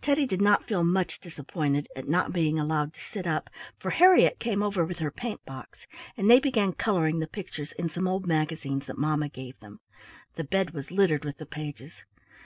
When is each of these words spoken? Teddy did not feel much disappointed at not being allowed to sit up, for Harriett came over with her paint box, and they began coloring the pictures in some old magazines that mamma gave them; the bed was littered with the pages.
Teddy 0.00 0.24
did 0.26 0.40
not 0.40 0.64
feel 0.64 0.82
much 0.82 1.20
disappointed 1.20 1.86
at 1.94 2.08
not 2.08 2.32
being 2.32 2.58
allowed 2.58 2.94
to 2.94 3.00
sit 3.02 3.26
up, 3.26 3.50
for 3.78 3.90
Harriett 3.90 4.38
came 4.40 4.62
over 4.62 4.86
with 4.86 5.00
her 5.00 5.10
paint 5.10 5.44
box, 5.44 5.86
and 6.16 6.30
they 6.30 6.40
began 6.40 6.72
coloring 6.72 7.18
the 7.18 7.26
pictures 7.26 7.72
in 7.72 7.86
some 7.90 8.08
old 8.08 8.26
magazines 8.26 8.86
that 8.86 8.96
mamma 8.96 9.28
gave 9.28 9.60
them; 9.60 9.80
the 10.36 10.44
bed 10.44 10.70
was 10.70 10.90
littered 10.90 11.26
with 11.26 11.36
the 11.36 11.44
pages. 11.44 11.92